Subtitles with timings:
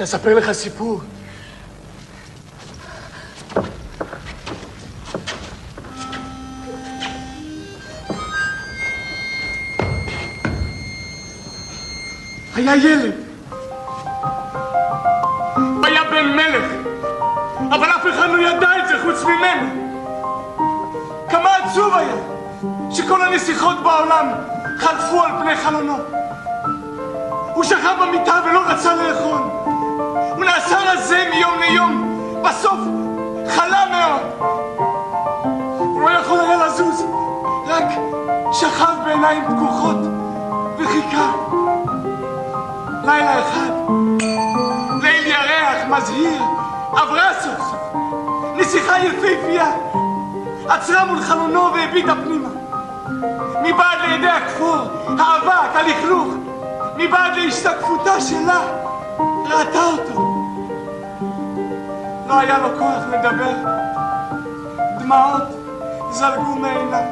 [0.00, 1.00] שאספר לך סיפור.
[12.54, 13.12] היה ילד.
[15.84, 16.64] היה בן מלך,
[17.58, 19.92] אבל אף אחד לא ידע את זה חוץ ממנו.
[21.30, 22.16] כמה עצוב היה
[22.90, 24.28] שכל הנסיכות בעולם
[24.78, 25.96] חלפו על פני חלונו.
[27.54, 29.59] הוא שכב במיטה ולא רצה לאכול.
[30.40, 32.20] הוא נעשה רזה מיום ליום.
[32.42, 32.80] בסוף
[33.48, 34.50] חלה מאוד.
[35.78, 37.04] הוא לא יכול היה לזוז,
[37.66, 37.84] רק
[38.52, 39.96] שכב בעיניים פקוחות
[40.78, 41.32] וחיכה.
[43.04, 43.70] לילה אחד,
[45.02, 46.42] ליל ירח מזהיר,
[46.92, 47.78] עברה סוף סוף.
[48.56, 49.72] נסיכה יפהפייה,
[50.68, 52.48] עצרה מול חלונו והביטה פנימה.
[53.62, 54.78] מבעד לידי הכפור,
[55.18, 56.28] האבק, הלכלוך,
[56.96, 58.60] מבעד להשתקפותה שלה,
[59.50, 60.29] ראתה אותו.
[62.30, 63.54] לא היה לו כוח לדבר.
[64.98, 65.42] דמעות
[66.10, 67.02] זלגו מעיניו.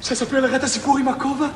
[0.00, 1.46] שאספר לך את הסיפור עם הכובע?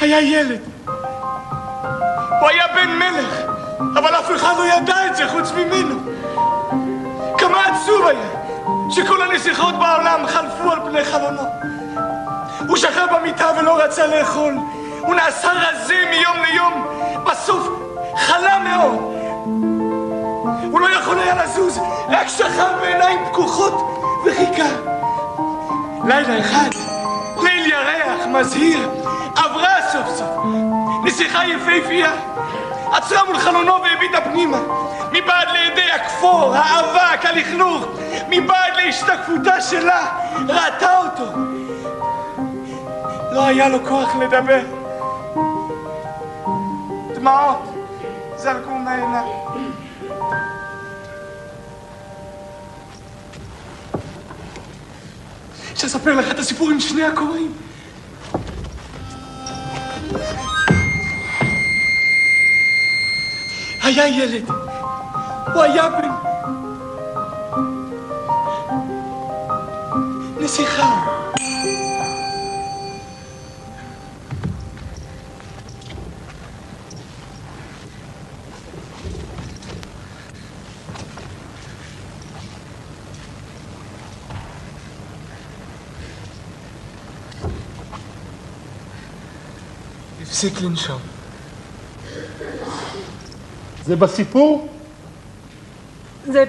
[0.00, 0.60] היה ילד.
[2.40, 3.40] הוא היה בן מלך,
[3.98, 5.96] אבל אף אחד לא ידע את זה חוץ ממנו.
[7.38, 8.28] כמה עצוב היה
[8.90, 11.42] שכל הנסיכות בעולם חלפו על פני חלונו.
[12.68, 14.54] הוא שכב במיטה ולא רצה לאכול.
[15.00, 16.86] הוא נעשה רזה מיום ליום.
[17.24, 17.68] בסוף
[18.16, 18.98] חלה מאוד.
[20.70, 24.68] הוא לא יכול היה לזוז, רק שכב בעיניים פקוחות וחיכה.
[26.04, 26.70] לילה אחד,
[27.42, 28.90] ליל ירח מזהיר,
[29.36, 30.28] עברה סוף סוף.
[31.04, 32.12] נסיכה יפהפייה,
[32.92, 34.58] עצרה מול חלונו והביטה פנימה.
[35.12, 37.84] מבעד לידי הכפור, האבק, הלכלוך,
[38.28, 40.06] מבעד להשתקפותה שלה,
[40.48, 41.30] ראתה אותו.
[43.32, 44.60] לא היה לו כוח לדבר.
[47.14, 47.74] דמעות
[48.36, 49.24] זלגו מעיניו.
[55.74, 57.52] שאספר לך את הסיפור עם שני הכובעים.
[63.90, 64.50] היה ילד,
[65.54, 66.08] הוא היה בן...
[70.40, 71.06] נסיכה.
[90.22, 91.19] הפסיק לנשום.
[93.90, 94.68] זה בסיפור?
[96.26, 96.44] זה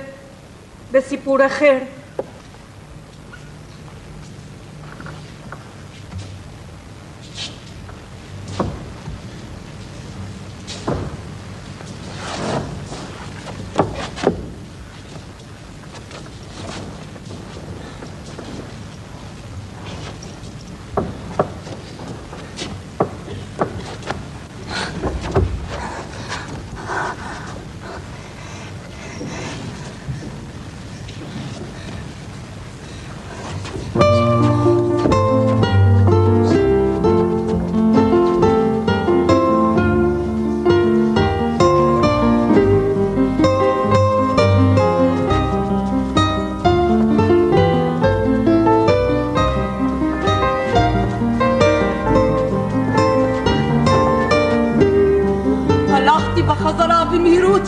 [0.92, 1.78] בסיפור אחר.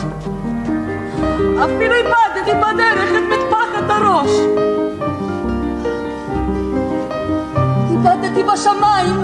[0.02, 1.64] במהירות.
[1.64, 4.30] אפילו איבדתי בדרך את מטפחת הראש.
[7.90, 9.16] איבדתי בשמיים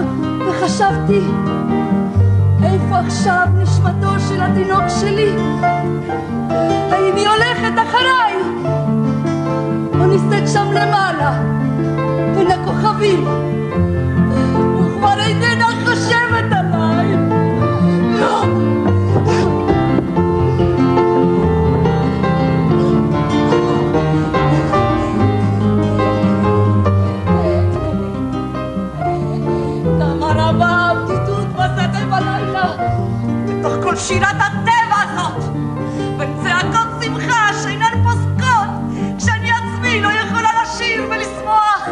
[0.47, 1.21] וחשבתי,
[2.63, 5.29] איפה עכשיו נשמתו של התינוק שלי?
[6.91, 8.30] האם היא הולכת אחריי?
[34.07, 35.43] שירת הטבע הזאת,
[36.17, 38.69] בצעקות שמחה שאינן פוסקות,
[39.17, 41.87] כשאני עצמי לא יכולה לשיר ולשמוח,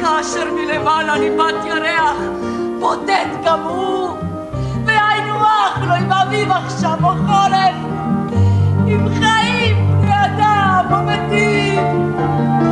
[0.00, 2.16] כאשר מלמעלה ניבט ירח,
[2.80, 4.08] בודד גם הוא,
[4.84, 7.76] והיינו אח לו לא עם אביב עכשיו או חורף,
[8.86, 12.63] עם חיים, בני אדם או מתים.